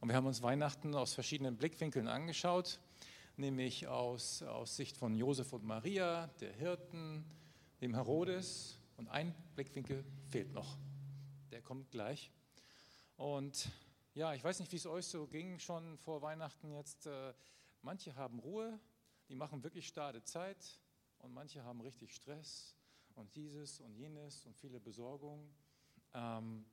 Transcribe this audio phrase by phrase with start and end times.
[0.00, 2.80] Und wir haben uns Weihnachten aus verschiedenen Blickwinkeln angeschaut,
[3.36, 7.24] nämlich aus, aus Sicht von Josef und Maria, der Hirten,
[7.80, 8.78] dem Herodes.
[8.96, 10.76] Und ein Blickwinkel fehlt noch.
[11.50, 12.30] Der kommt gleich.
[13.16, 13.70] Und
[14.14, 17.06] ja, ich weiß nicht, wie es euch so ging schon vor Weihnachten jetzt.
[17.06, 17.32] Äh,
[17.80, 18.78] manche haben Ruhe,
[19.28, 20.80] die machen wirklich starre Zeit
[21.18, 22.76] und manche haben richtig Stress
[23.14, 25.48] und dieses und jenes und viele Besorgungen.
[26.14, 26.64] Ähm,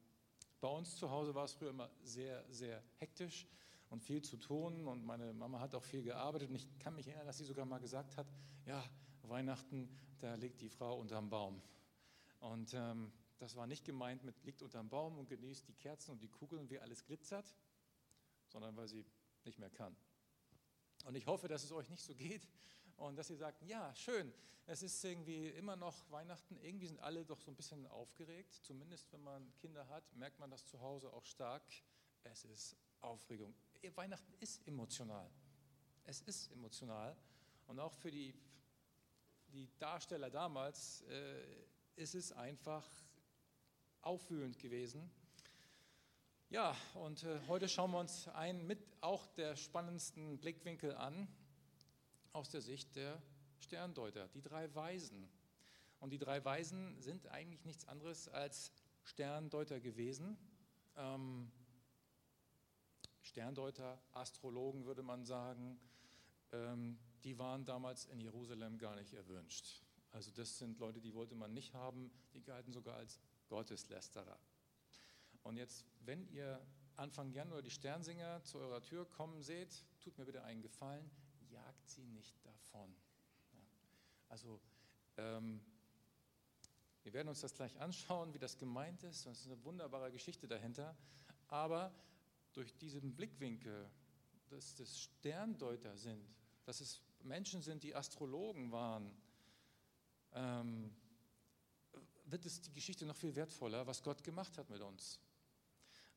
[0.59, 3.47] bei uns zu Hause war es früher immer sehr, sehr hektisch
[3.89, 7.07] und viel zu tun und meine Mama hat auch viel gearbeitet und ich kann mich
[7.07, 8.27] erinnern, dass sie sogar mal gesagt hat,
[8.65, 8.83] ja,
[9.23, 11.61] Weihnachten, da liegt die Frau unterm Baum.
[12.39, 16.21] Und ähm, das war nicht gemeint mit liegt unterm Baum und genießt die Kerzen und
[16.21, 17.55] die Kugeln, wie alles glitzert,
[18.47, 19.05] sondern weil sie
[19.45, 19.95] nicht mehr kann.
[21.05, 22.47] Und ich hoffe, dass es euch nicht so geht
[22.97, 24.33] und dass ihr sagt, ja, schön,
[24.65, 29.11] es ist irgendwie immer noch Weihnachten, irgendwie sind alle doch so ein bisschen aufgeregt, zumindest
[29.11, 31.63] wenn man Kinder hat, merkt man das zu Hause auch stark.
[32.23, 33.55] Es ist Aufregung.
[33.95, 35.31] Weihnachten ist emotional.
[36.05, 37.15] Es ist emotional.
[37.67, 38.35] Und auch für die,
[39.47, 42.87] die Darsteller damals äh, ist es einfach
[44.01, 45.09] aufwühlend gewesen.
[46.51, 51.27] Ja, und äh, heute schauen wir uns einen mit auch der spannendsten Blickwinkel an
[52.33, 53.21] aus der Sicht der
[53.59, 55.29] Sterndeuter, die drei Weisen.
[55.99, 58.71] Und die drei Weisen sind eigentlich nichts anderes als
[59.03, 60.39] Sterndeuter gewesen.
[60.95, 61.51] Ähm,
[63.21, 65.79] Sterndeuter, Astrologen würde man sagen,
[66.51, 69.83] ähm, die waren damals in Jerusalem gar nicht erwünscht.
[70.11, 73.19] Also das sind Leute, die wollte man nicht haben, die galten sogar als
[73.49, 74.39] Gotteslästerer.
[75.49, 76.63] Und jetzt, wenn ihr
[76.95, 81.09] Anfang Januar die Sternsinger zu eurer Tür kommen seht, tut mir bitte einen Gefallen,
[81.49, 82.95] jagt sie nicht davon.
[83.53, 83.59] Ja.
[84.27, 84.61] Also,
[85.17, 85.59] ähm,
[87.01, 89.25] wir werden uns das gleich anschauen, wie das gemeint ist.
[89.25, 90.95] Das ist eine wunderbare Geschichte dahinter.
[91.47, 91.91] Aber
[92.53, 93.89] durch diesen Blickwinkel,
[94.49, 96.29] dass das Sterndeuter sind,
[96.65, 99.11] dass es Menschen sind, die Astrologen waren,
[100.33, 100.93] ähm,
[102.25, 105.19] wird es die Geschichte noch viel wertvoller, was Gott gemacht hat mit uns.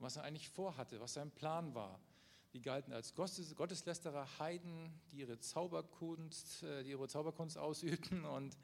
[0.03, 2.01] Was er eigentlich vorhatte, was sein Plan war.
[2.55, 8.25] Die galten als Gotteslästerer, Heiden, die ihre Zauberkunst, äh, die ihre Zauberkunst ausübten.
[8.25, 8.59] Und,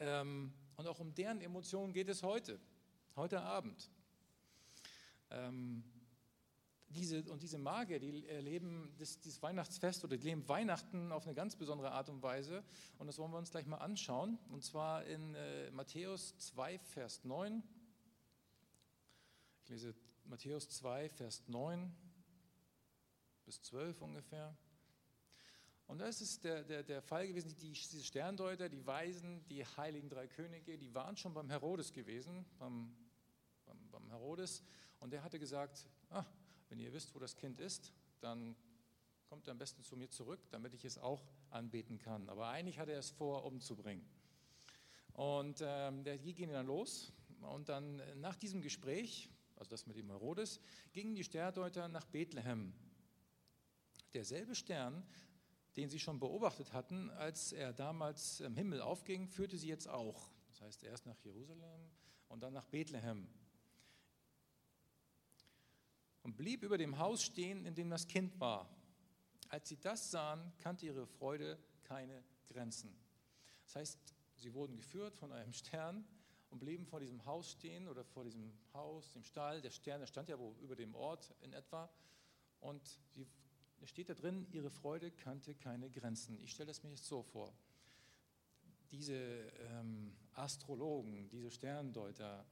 [0.00, 2.58] ähm, und auch um deren Emotionen geht es heute,
[3.14, 3.88] heute Abend.
[5.30, 5.84] Ähm,
[6.88, 11.34] diese, und diese Magier, die erleben das, dieses Weihnachtsfest oder die leben Weihnachten auf eine
[11.34, 12.64] ganz besondere Art und Weise.
[12.98, 14.38] Und das wollen wir uns gleich mal anschauen.
[14.48, 17.62] Und zwar in äh, Matthäus 2, Vers 9.
[19.62, 19.94] Ich lese
[20.30, 21.92] Matthäus 2, Vers 9
[23.44, 24.56] bis 12 ungefähr.
[25.88, 30.08] Und das ist der, der, der Fall gewesen, die, diese Sterndeuter, die Weisen, die heiligen
[30.08, 32.94] drei Könige, die waren schon beim Herodes gewesen, beim,
[33.64, 34.62] beim, beim Herodes.
[35.00, 36.24] Und der hatte gesagt, ah,
[36.68, 38.54] wenn ihr wisst, wo das Kind ist, dann
[39.24, 42.28] kommt am besten zu mir zurück, damit ich es auch anbeten kann.
[42.28, 44.08] Aber eigentlich hat er es vor, umzubringen.
[45.12, 47.12] Und ähm, die gehen dann los.
[47.40, 49.28] Und dann äh, nach diesem Gespräch,
[49.60, 50.58] also das mit dem Herodes,
[50.92, 52.72] gingen die Sterndeuter nach Bethlehem.
[54.14, 55.06] Derselbe Stern,
[55.76, 60.30] den sie schon beobachtet hatten, als er damals im Himmel aufging, führte sie jetzt auch.
[60.48, 61.90] Das heißt, erst nach Jerusalem
[62.28, 63.28] und dann nach Bethlehem
[66.22, 68.68] und blieb über dem Haus stehen, in dem das Kind war.
[69.48, 72.96] Als sie das sahen, kannte ihre Freude keine Grenzen.
[73.64, 76.06] Das heißt, sie wurden geführt von einem Stern
[76.50, 79.62] und blieben vor diesem Haus stehen oder vor diesem Haus, dem Stall.
[79.62, 81.88] Der Stern, der stand ja wo über dem Ort in etwa.
[82.60, 82.82] Und
[83.14, 83.26] sie,
[83.84, 86.38] steht da drin, ihre Freude kannte keine Grenzen.
[86.42, 87.54] Ich stelle es mir jetzt so vor.
[88.90, 92.44] Diese ähm, Astrologen, diese Sterndeuter,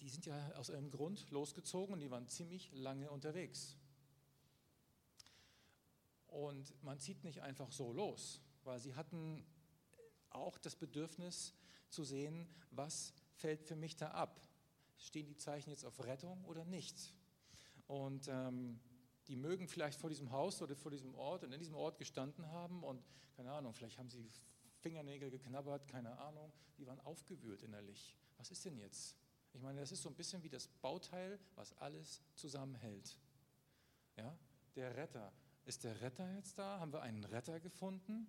[0.00, 3.76] die sind ja aus einem Grund losgezogen und die waren ziemlich lange unterwegs.
[6.26, 9.46] Und man zieht nicht einfach so los, weil sie hatten
[10.30, 11.54] auch das Bedürfnis
[11.94, 14.40] zu sehen, was fällt für mich da ab.
[14.98, 17.14] Stehen die Zeichen jetzt auf Rettung oder nicht?
[17.86, 18.80] Und ähm,
[19.28, 22.46] die mögen vielleicht vor diesem Haus oder vor diesem Ort und in diesem Ort gestanden
[22.48, 23.02] haben und
[23.36, 24.30] keine Ahnung, vielleicht haben sie
[24.78, 28.16] Fingernägel geknabbert, keine Ahnung, die waren aufgewühlt innerlich.
[28.36, 29.16] Was ist denn jetzt?
[29.52, 33.18] Ich meine, das ist so ein bisschen wie das Bauteil, was alles zusammenhält.
[34.16, 34.36] Ja?
[34.74, 35.32] Der Retter.
[35.64, 36.80] Ist der Retter jetzt da?
[36.80, 38.26] Haben wir einen Retter gefunden?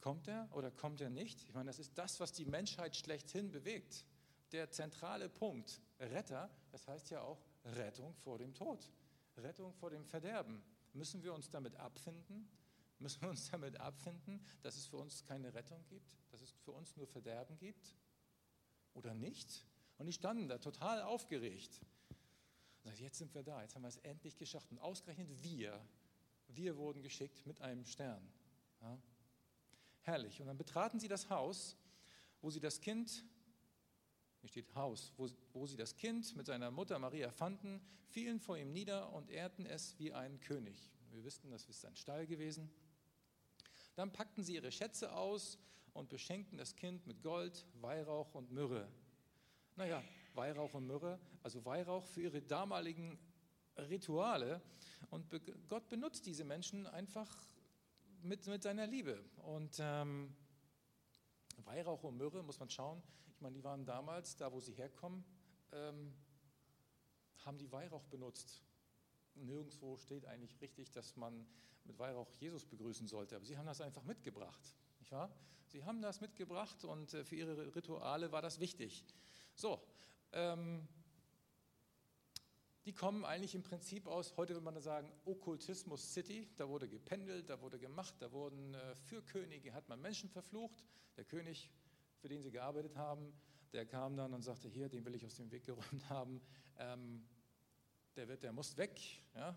[0.00, 1.42] Kommt er oder kommt er nicht?
[1.42, 4.06] Ich meine, das ist das, was die Menschheit schlechthin bewegt.
[4.52, 5.80] Der zentrale Punkt.
[5.98, 8.90] Retter, das heißt ja auch Rettung vor dem Tod.
[9.36, 10.62] Rettung vor dem Verderben.
[10.92, 12.48] Müssen wir uns damit abfinden?
[12.98, 16.72] Müssen wir uns damit abfinden, dass es für uns keine Rettung gibt, dass es für
[16.72, 17.96] uns nur Verderben gibt?
[18.94, 19.66] Oder nicht?
[19.98, 21.80] Und die standen da total aufgeregt.
[22.84, 24.70] Und jetzt sind wir da, jetzt haben wir es endlich geschafft.
[24.70, 25.78] Und ausgerechnet wir,
[26.48, 28.26] wir wurden geschickt mit einem Stern.
[28.80, 28.98] Ja?
[30.02, 30.40] Herrlich.
[30.40, 31.76] Und dann betraten sie das Haus,
[32.40, 33.24] wo sie das Kind
[34.40, 38.56] hier steht Haus, wo, wo sie das Kind mit seiner Mutter Maria fanden, fielen vor
[38.56, 40.90] ihm nieder und ehrten es wie einen König.
[41.10, 42.70] Wir wissen, das ist ein Stall gewesen.
[43.96, 45.58] Dann packten sie ihre Schätze aus
[45.92, 48.88] und beschenkten das Kind mit Gold, Weihrauch und Myrrhe.
[49.76, 50.02] Naja,
[50.34, 53.18] Weihrauch und Myrrhe, also Weihrauch für ihre damaligen
[53.76, 54.62] Rituale.
[55.10, 55.26] Und
[55.68, 57.36] Gott benutzt diese Menschen einfach
[58.22, 59.22] mit, mit seiner Liebe.
[59.38, 60.34] Und ähm,
[61.64, 63.02] Weihrauch und Myrrhe, muss man schauen,
[63.34, 65.24] ich meine, die waren damals, da wo sie herkommen,
[65.72, 66.14] ähm,
[67.44, 68.62] haben die Weihrauch benutzt.
[69.34, 71.46] Nirgendwo steht eigentlich richtig, dass man
[71.84, 74.74] mit Weihrauch Jesus begrüßen sollte, aber sie haben das einfach mitgebracht.
[74.98, 75.34] Nicht wahr?
[75.68, 79.04] Sie haben das mitgebracht und äh, für ihre Rituale war das wichtig.
[79.54, 79.82] So,
[80.32, 80.86] ähm,
[82.86, 86.48] die kommen eigentlich im Prinzip aus, heute würde man sagen, Okkultismus City.
[86.56, 90.82] Da wurde gependelt, da wurde gemacht, da wurden äh, für Könige, hat man Menschen verflucht.
[91.16, 91.70] Der König
[92.20, 93.32] für den sie gearbeitet haben,
[93.72, 96.40] der kam dann und sagte, hier, den will ich aus dem Weg geräumt haben,
[96.78, 97.26] ähm,
[98.16, 99.00] der, wird, der muss weg.
[99.34, 99.50] Ja?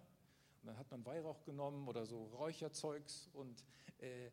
[0.62, 3.64] Und dann hat man Weihrauch genommen oder so Räucherzeugs und
[3.98, 4.32] äh,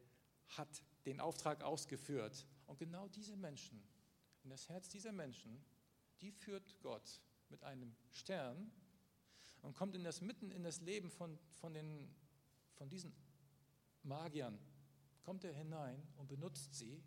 [0.48, 2.46] hat den Auftrag ausgeführt.
[2.66, 3.82] Und genau diese Menschen,
[4.44, 5.64] in das Herz dieser Menschen,
[6.20, 8.70] die führt Gott mit einem Stern
[9.62, 12.14] und kommt in das mitten in das Leben von, von, den,
[12.74, 13.12] von diesen
[14.02, 14.58] Magiern,
[15.22, 17.02] kommt er hinein und benutzt sie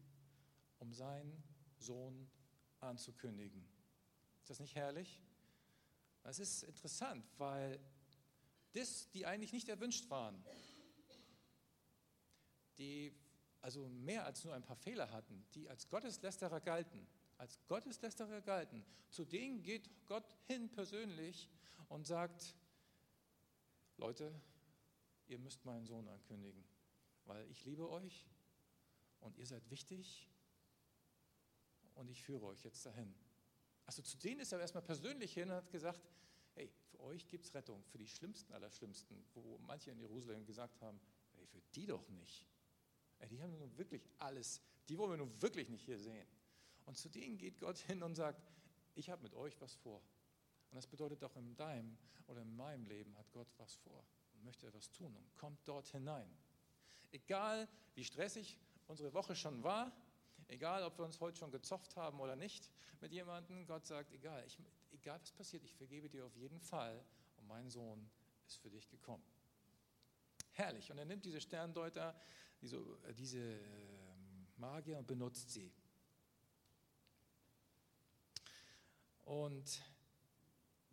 [0.79, 1.43] um seinen
[1.77, 2.29] Sohn
[2.79, 3.65] anzukündigen.
[4.41, 5.21] Ist das nicht herrlich?
[6.23, 7.79] Das ist interessant, weil
[8.73, 10.43] das, die eigentlich nicht erwünscht waren,
[12.77, 13.13] die
[13.61, 17.07] also mehr als nur ein paar Fehler hatten, die als Gotteslästerer galten,
[17.43, 21.49] als Gotteslästerer galten, zu denen geht Gott hin persönlich
[21.89, 22.55] und sagt,
[23.97, 24.33] Leute,
[25.27, 26.63] ihr müsst meinen Sohn ankündigen,
[27.25, 28.25] weil ich liebe euch
[29.19, 30.29] und ihr seid wichtig
[31.95, 33.13] und ich führe euch jetzt dahin.
[33.87, 35.99] Also zu denen ist er erstmal persönlich hin und hat gesagt,
[36.53, 40.45] hey, für euch gibt es Rettung, für die Schlimmsten aller Schlimmsten, wo manche in Jerusalem
[40.45, 40.97] gesagt haben,
[41.33, 42.47] hey, für die doch nicht.
[43.29, 46.25] Die haben nun wirklich alles, die wollen wir nun wirklich nicht hier sehen.
[46.85, 48.41] Und zu denen geht Gott hin und sagt,
[48.95, 50.01] ich habe mit euch was vor.
[50.69, 51.97] Und das bedeutet auch in deinem
[52.27, 55.87] oder in meinem Leben hat Gott was vor und möchte etwas tun und kommt dort
[55.87, 56.29] hinein.
[57.11, 58.57] Egal wie stressig
[58.87, 59.91] unsere Woche schon war,
[60.47, 62.69] Egal, ob wir uns heute schon gezofft haben oder nicht
[63.01, 64.59] mit jemandem, Gott sagt, egal, ich,
[64.91, 67.03] egal was passiert, ich vergebe dir auf jeden Fall
[67.37, 68.09] und mein Sohn
[68.47, 69.23] ist für dich gekommen.
[70.51, 70.91] Herrlich.
[70.91, 72.15] Und er nimmt diese Sterndeuter,
[72.61, 75.71] diese, äh, diese ähm, Magier und benutzt sie.
[79.25, 79.81] Und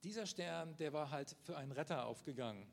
[0.03, 2.67] dieser Stern, der war halt für einen Retter aufgegangen.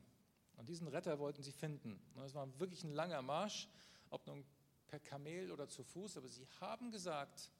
[0.56, 2.00] Und diesen Retter wollten sie finden.
[2.14, 3.68] Und es war wirklich ein langer Marsch,
[4.10, 4.44] ob nun
[4.86, 7.52] per Kamel oder zu Fuß, aber sie haben gesagt,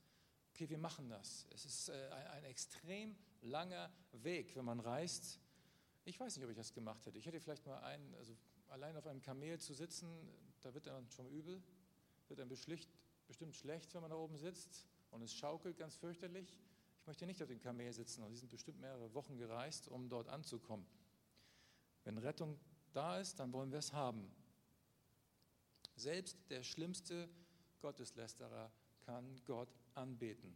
[0.51, 1.47] okay, wir machen das.
[1.51, 5.39] Es ist äh, ein, extrem langer Weg, wenn man reist.
[6.05, 7.19] Ich weiß nicht, ob ich das gemacht hätte.
[7.19, 8.35] Ich hätte vielleicht mal einen, also
[8.69, 10.09] allein auf einem Kamel zu sitzen,
[10.63, 11.63] da wird dann schon übel,
[12.27, 16.59] wird dann bestimmt schlecht, wenn man da oben sitzt und es schaukelt ganz fürchterlich.
[17.09, 20.29] Möchte nicht auf dem Kamel sitzen und die sind bestimmt mehrere Wochen gereist, um dort
[20.29, 20.87] anzukommen.
[22.05, 22.61] Wenn Rettung
[22.93, 24.31] da ist, dann wollen wir es haben.
[25.97, 27.31] Selbst der schlimmste
[27.81, 28.71] Gotteslästerer
[29.07, 30.55] kann Gott anbeten.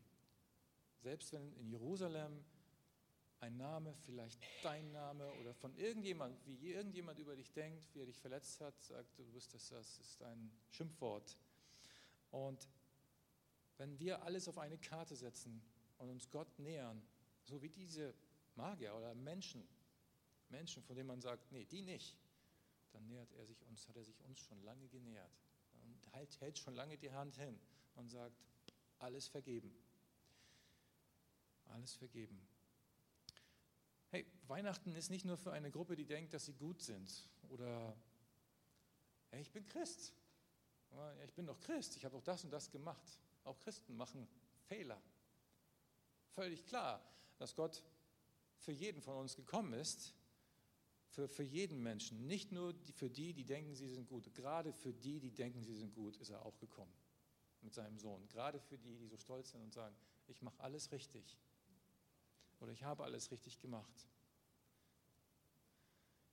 [0.99, 2.45] Selbst wenn in Jerusalem
[3.41, 8.07] ein Name, vielleicht dein Name oder von irgendjemand, wie irgendjemand über dich denkt, wie er
[8.07, 11.35] dich verletzt hat, sagt, du bist das, das ist ein Schimpfwort.
[12.31, 12.69] Und
[13.79, 15.63] wenn wir alles auf eine Karte setzen
[16.03, 17.01] und uns Gott nähern,
[17.45, 18.13] so wie diese
[18.57, 19.67] Magier oder Menschen,
[20.49, 22.19] Menschen, von denen man sagt, nee, die nicht,
[22.91, 25.31] dann nähert er sich uns, hat er sich uns schon lange genähert
[25.85, 27.59] und hält, hält schon lange die Hand hin
[27.95, 28.37] und sagt,
[28.99, 29.73] alles vergeben.
[31.67, 32.47] Alles vergeben.
[34.11, 37.97] Hey, Weihnachten ist nicht nur für eine Gruppe, die denkt, dass sie gut sind oder
[39.31, 40.13] hey, ich bin Christ.
[41.25, 43.21] Ich bin doch Christ, ich habe doch das und das gemacht.
[43.45, 44.29] Auch Christen machen
[44.67, 45.01] Fehler.
[46.35, 47.03] Völlig klar,
[47.39, 47.83] dass Gott
[48.57, 50.15] für jeden von uns gekommen ist,
[51.09, 54.95] für, für jeden Menschen, nicht nur für die, die denken, sie sind gut, gerade für
[54.95, 56.93] die, die denken, sie sind gut, ist er auch gekommen
[57.61, 58.27] mit seinem Sohn.
[58.29, 59.95] Gerade für die, die so stolz sind und sagen,
[60.27, 61.39] ich mache alles richtig
[62.61, 64.09] oder ich habe alles richtig gemacht.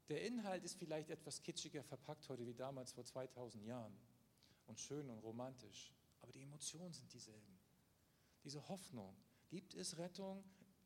[0.08, 3.96] Der Inhalt ist vielleicht etwas kitschiger verpackt heute wie damals vor 2000 Jahren
[4.66, 7.60] und schön und romantisch, aber die Emotionen sind dieselben.
[8.44, 9.16] Diese Hoffnung,
[9.50, 10.44] gibt es Rettung?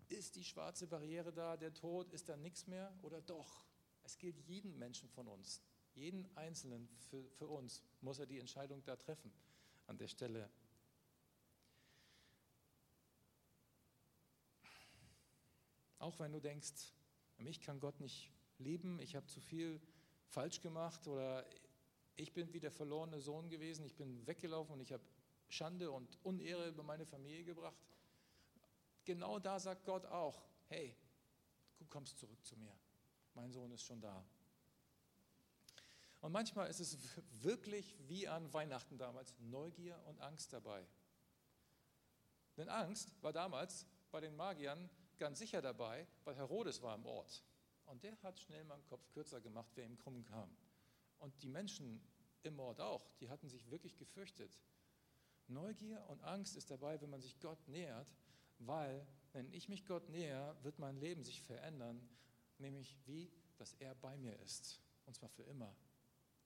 [0.10, 3.65] Ist die schwarze Barriere da, der Tod, ist da nichts mehr oder doch?
[4.03, 5.62] Es gilt jeden Menschen von uns,
[5.96, 9.32] jeden Einzelnen für, für uns muss er die Entscheidung da treffen
[9.88, 10.50] an der Stelle.
[16.00, 16.91] Auch wenn du denkst,
[17.38, 18.29] mich kann Gott nicht
[18.60, 19.82] lieben, ich habe zu viel
[20.27, 21.46] falsch gemacht oder
[22.15, 25.03] ich bin wie der verlorene Sohn gewesen, ich bin weggelaufen und ich habe
[25.48, 27.77] Schande und Unehre über meine Familie gebracht.
[29.05, 30.95] Genau da sagt Gott auch, hey,
[31.77, 32.74] du kommst zurück zu mir
[33.36, 34.25] mein Sohn ist schon da.
[36.22, 36.98] Und manchmal ist es
[37.41, 40.88] wirklich wie an Weihnachten damals Neugier und Angst dabei.
[42.55, 47.43] Denn Angst war damals bei den Magiern ganz sicher dabei, weil Herodes war im Ort.
[47.86, 50.55] Und der hat schnell mal den Kopf kürzer gemacht, wer ihm krumm kam.
[51.19, 52.01] Und die Menschen
[52.43, 54.57] im Ort auch, die hatten sich wirklich gefürchtet.
[55.48, 58.07] Neugier und Angst ist dabei, wenn man sich Gott nähert,
[58.60, 62.07] weil wenn ich mich Gott näher, wird mein Leben sich verändern
[62.63, 65.75] nämlich wie, dass er bei mir ist, und zwar für immer.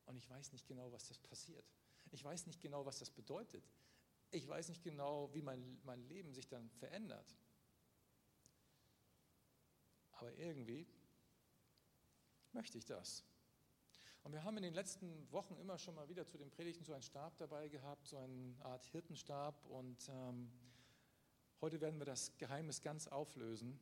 [0.05, 1.65] Und ich weiß nicht genau, was das passiert.
[2.11, 3.63] Ich weiß nicht genau, was das bedeutet.
[4.31, 7.35] Ich weiß nicht genau, wie mein, mein Leben sich dann verändert.
[10.13, 10.87] Aber irgendwie
[12.53, 13.23] möchte ich das.
[14.23, 16.93] Und wir haben in den letzten Wochen immer schon mal wieder zu den Predigten so
[16.93, 19.65] einen Stab dabei gehabt, so eine Art Hirtenstab.
[19.65, 20.51] Und ähm,
[21.61, 23.79] heute werden wir das Geheimnis ganz auflösen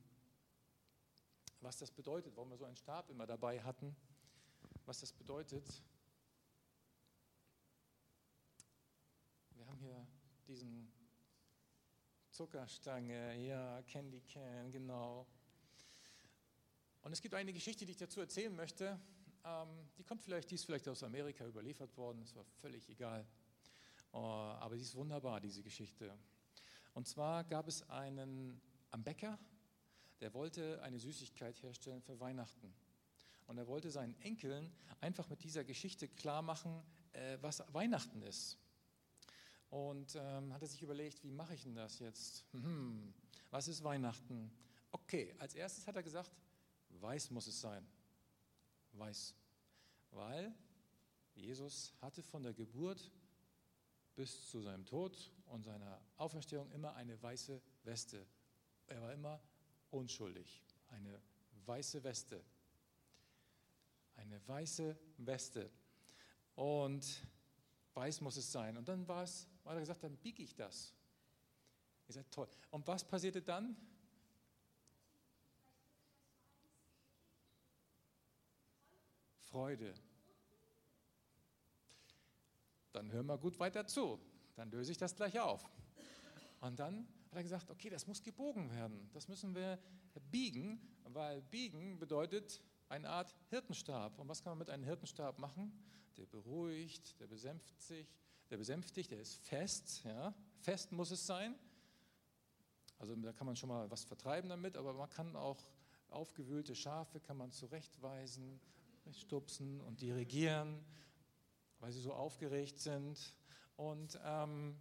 [1.66, 3.96] was das bedeutet, warum wir so einen Stab immer dabei hatten,
[4.86, 5.82] was das bedeutet.
[9.56, 10.08] Wir haben hier
[10.48, 10.92] diesen
[12.30, 15.26] Zuckerstange, ja, Candy Can, genau.
[17.02, 19.00] Und es gibt eine Geschichte, die ich dazu erzählen möchte.
[19.44, 23.26] Ähm, die kommt vielleicht, die ist vielleicht aus Amerika überliefert worden, das war völlig egal.
[24.12, 26.16] Oh, aber die ist wunderbar, diese Geschichte.
[26.96, 28.60] Und zwar gab es einen
[28.90, 29.38] am Bäcker,
[30.22, 32.74] der wollte eine Süßigkeit herstellen für Weihnachten.
[33.48, 34.72] Und er wollte seinen Enkeln
[35.02, 38.58] einfach mit dieser Geschichte klar machen, äh, was Weihnachten ist.
[39.70, 42.46] Und ähm, hat er sich überlegt, wie mache ich denn das jetzt?
[42.52, 43.14] Hm,
[43.52, 44.50] was ist Weihnachten?
[44.94, 46.32] Okay, als erstes hat er gesagt,
[46.92, 47.86] weiß muss es sein.
[48.94, 49.36] Weiß.
[50.12, 50.56] Weil
[51.34, 53.12] Jesus hatte von der Geburt
[54.16, 58.26] bis zu seinem Tod und seiner Auferstehung immer eine weiße Weste.
[58.88, 59.42] Er war immer
[59.92, 60.64] unschuldig.
[60.90, 61.22] Eine
[61.66, 62.44] weiße Weste.
[64.16, 65.70] Eine weiße Weste.
[66.56, 67.26] Und
[67.94, 68.78] weiß muss es sein.
[68.78, 70.94] Und dann war es, war er gesagt, dann biege ich das.
[72.08, 72.48] Ihr seid toll.
[72.72, 73.76] Und was passierte dann?
[79.40, 79.94] Freude.
[82.96, 84.18] Dann hör mal gut weiter zu.
[84.56, 85.70] Dann löse ich das gleich auf.
[86.62, 89.10] Und dann hat er gesagt, okay, das muss gebogen werden.
[89.12, 89.78] Das müssen wir
[90.32, 94.18] biegen, weil biegen bedeutet eine Art Hirtenstab.
[94.18, 95.78] Und was kann man mit einem Hirtenstab machen?
[96.16, 98.16] Der beruhigt, der besänftigt sich,
[98.50, 100.06] der besänftigt, der ist fest.
[100.06, 100.34] Ja?
[100.62, 101.54] Fest muss es sein.
[102.98, 105.62] Also da kann man schon mal was vertreiben damit, aber man kann auch
[106.08, 108.62] aufgewühlte Schafe kann man zurechtweisen,
[109.12, 110.86] stupsen und dirigieren,
[111.86, 113.36] weil sie so aufgeregt sind.
[113.78, 114.76] Und ähm,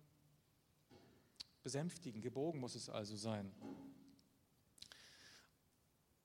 [1.63, 2.23] besänftigen.
[2.23, 3.53] Gebogen muss es also sein.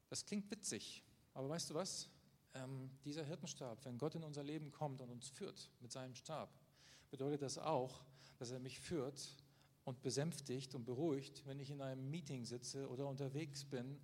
[0.07, 2.07] Das klingt witzig, aber weißt du was?
[2.53, 6.49] Ähm, dieser Hirtenstab, wenn Gott in unser Leben kommt und uns führt mit seinem Stab,
[7.11, 8.05] bedeutet das auch,
[8.37, 9.35] dass er mich führt
[9.83, 13.99] und besänftigt und beruhigt, wenn ich in einem Meeting sitze oder unterwegs bin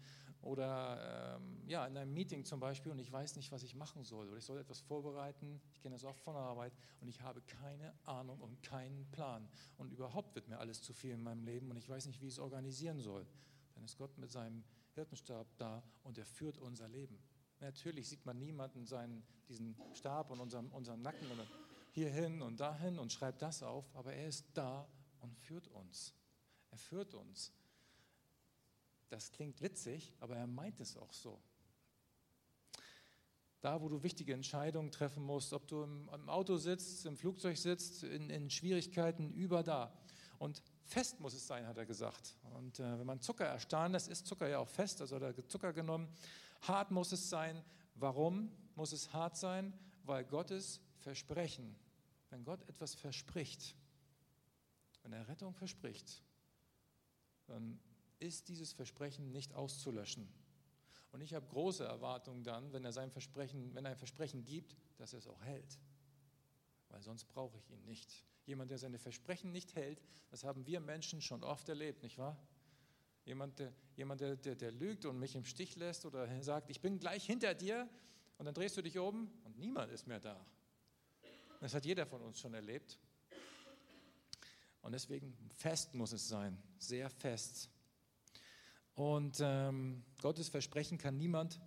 [0.45, 4.03] oder ähm, ja, in einem Meeting zum Beispiel und ich weiß nicht, was ich machen
[4.03, 6.71] soll oder ich soll etwas vorbereiten, ich kenne das oft von der Arbeit
[7.01, 11.11] und ich habe keine Ahnung und keinen Plan und überhaupt wird mir alles zu viel
[11.11, 13.25] in meinem Leben und ich weiß nicht, wie ich es organisieren soll.
[13.73, 17.17] Dann ist Gott mit seinem Hirtenstab da und er führt unser Leben.
[17.59, 21.27] Natürlich sieht man niemanden seinen, diesen Stab und unseren, unseren Nacken
[21.91, 24.87] hier hin und dahin und schreibt das auf, aber er ist da
[25.21, 26.13] und führt uns.
[26.69, 27.51] Er führt uns
[29.15, 31.41] Das klingt witzig, aber er meint es auch so.
[33.61, 38.03] Da, wo du wichtige Entscheidungen treffen musst, ob du im, Auto sitzt, im Flugzeug sitzt,
[38.03, 39.97] in, in, Schwierigkeiten, über da.
[40.37, 42.35] Und fest muss es sein, hat er gesagt.
[42.55, 45.47] Und äh, wenn man Zucker erstarren lässt, ist Zucker ja auch fest, also hat er
[45.47, 46.09] Zucker genommen.
[46.63, 47.63] Hart muss es sein.
[47.93, 49.71] Warum muss es hart sein?
[50.03, 51.77] Weil Gottes Versprechen,
[52.31, 53.77] wenn Gott etwas verspricht,
[55.03, 56.21] wenn er Rettung verspricht,
[57.45, 57.79] dann
[58.19, 60.27] ist dieses Versprechen nicht auszulöschen.
[61.11, 64.75] Und ich habe große Erwartungen dann, wenn er sein Versprechen, wenn er ein Versprechen gibt,
[64.97, 65.79] dass er es auch hält.
[66.89, 68.25] Weil sonst brauche ich ihn nicht.
[68.45, 72.37] Jemand, der seine Versprechen nicht hält, das haben wir Menschen schon oft erlebt, nicht wahr?
[73.23, 76.81] Jemand, der, jemand der, der, der lügt und mich im Stich lässt oder sagt, ich
[76.81, 77.89] bin gleich hinter dir
[78.37, 80.45] und dann drehst du dich um und niemand ist mehr da.
[81.59, 82.99] Das hat jeder von uns schon erlebt.
[84.81, 87.71] Und deswegen fest muss es sein, sehr fest.
[88.95, 91.59] Und ähm, Gottes Versprechen kann niemand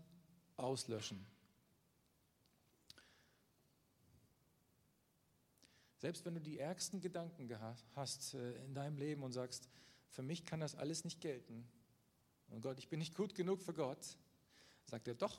[0.57, 1.27] auslöschen.
[5.99, 7.51] Selbst wenn du die ärgsten Gedanken
[7.95, 9.69] hast äh, in deinem Leben und sagst,
[10.11, 11.69] für mich kann das alles nicht gelten.
[12.49, 14.17] Und Gott, ich bin nicht gut genug für Gott,
[14.85, 15.39] sagt er, doch,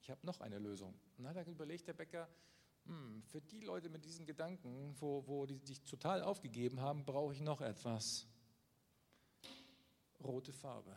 [0.00, 0.94] ich habe noch eine Lösung.
[1.16, 2.28] Und dann er überlegt, der Bäcker,
[2.84, 7.32] hm, für die Leute mit diesen Gedanken, wo, wo die sich total aufgegeben haben, brauche
[7.32, 8.26] ich noch etwas.
[10.20, 10.94] Rote Farbe.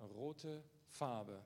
[0.00, 1.42] Rote Farbe.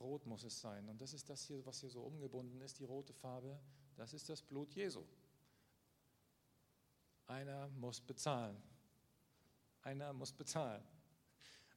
[0.00, 0.88] Rot muss es sein.
[0.88, 3.58] Und das ist das hier, was hier so umgebunden ist, die rote Farbe.
[3.96, 5.02] Das ist das Blut Jesu.
[7.26, 8.62] Einer muss bezahlen.
[9.82, 10.84] Einer muss bezahlen.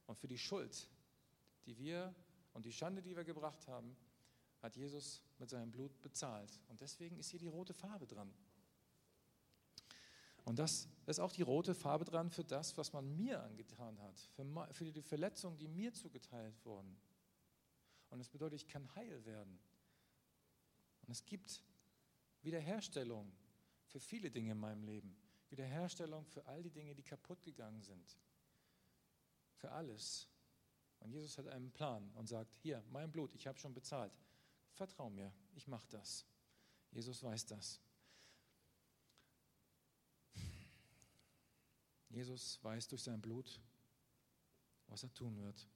[0.06, 0.88] Und für die Schuld,
[1.66, 2.14] die wir
[2.52, 3.96] und die Schande, die wir gebracht haben,
[4.60, 6.60] hat Jesus mit seinem Blut bezahlt.
[6.68, 8.32] Und deswegen ist hier die rote Farbe dran.
[10.44, 14.18] Und das ist auch die rote Farbe dran für das, was man mir angetan hat,
[14.72, 16.96] für, die Verletzungen, die mir zugeteilt wurden.
[18.10, 19.58] Und das bedeutet, ich kann heil werden.
[21.02, 21.62] Und es gibt
[22.42, 23.32] Wiederherstellung
[23.86, 25.16] für viele Dinge in meinem Leben.
[25.50, 28.18] Wiederherstellung für all die Dinge, die kaputt gegangen sind.
[29.56, 30.28] Für alles.
[31.00, 34.12] Und Jesus hat einen Plan und sagt, hier, mein Blut, ich habe schon bezahlt.
[34.72, 36.24] Vertrau mir, ich mache das.
[36.92, 37.80] Jesus weiß das.
[42.10, 43.60] Jesus weiß durch sein Blut,
[44.88, 45.66] was er tun wird.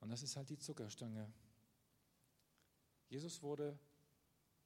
[0.00, 1.32] Und das ist halt die Zuckerstange.
[3.08, 3.78] Jesus wurde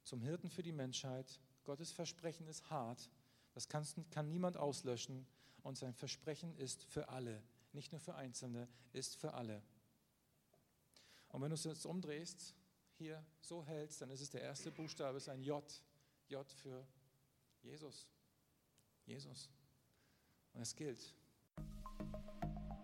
[0.03, 1.41] zum Hirten für die Menschheit.
[1.65, 3.11] Gottes Versprechen ist hart.
[3.53, 5.27] Das kann, kann niemand auslöschen.
[5.63, 9.63] Und sein Versprechen ist für alle, nicht nur für Einzelne, ist für alle.
[11.31, 12.55] Und wenn du es jetzt umdrehst,
[12.99, 15.65] hier so hältst, dann ist es der erste Buchstabe, ist ein J.
[16.29, 16.87] J für
[17.63, 18.07] Jesus.
[19.07, 19.51] Jesus.
[20.57, 21.15] Und es gilt.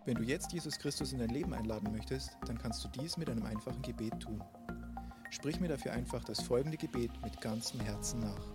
[0.05, 3.31] Wenn du jetzt Jesus Christus in dein Leben einladen möchtest, dann kannst du dies mit
[3.31, 4.43] einem einfachen Gebet tun.
[5.31, 8.45] Sprich mir dafür einfach das folgende Gebet mit ganzem Herzen nach.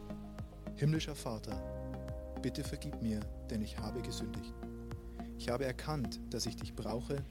[0.76, 1.56] Himmlischer Vater,
[2.42, 3.18] bitte vergib mir,
[3.50, 4.54] denn ich habe gesündigt.
[5.36, 7.24] Ich habe erkannt, dass ich dich brauche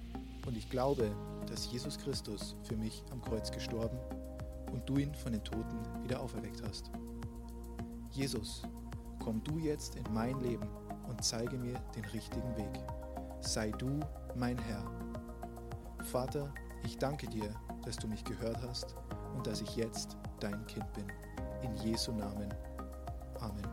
[0.45, 1.09] und ich glaube,
[1.45, 3.97] dass Jesus Christus für mich am Kreuz gestorben
[4.73, 6.91] und du ihn von den Toten wieder auferweckt hast.
[8.11, 8.63] Jesus,
[9.19, 10.67] komm du jetzt in mein Leben
[11.07, 12.83] und zeige mir den richtigen Weg.
[13.41, 13.99] Sei du
[14.35, 14.83] mein Herr.
[16.03, 17.53] Vater, ich danke dir,
[17.85, 18.95] dass du mich gehört hast
[19.35, 21.05] und dass ich jetzt dein Kind bin.
[21.61, 22.53] In Jesu Namen.
[23.39, 23.67] Amen.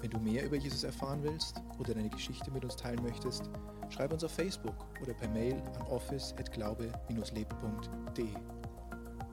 [0.00, 3.50] Wenn du mehr über Jesus erfahren willst oder deine Geschichte mit uns teilen möchtest,
[3.90, 8.28] schreib uns auf Facebook oder per Mail an office.glaube-leben.de.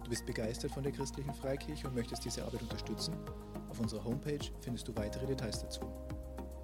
[0.04, 3.16] Du bist begeistert von der christlichen Freikirche und möchtest diese Arbeit unterstützen?
[3.70, 5.82] Auf unserer Homepage findest du weitere Details dazu.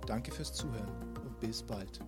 [0.05, 0.91] Danke fürs Zuhören
[1.23, 1.99] und bis bald.